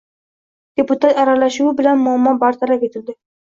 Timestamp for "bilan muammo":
1.83-2.35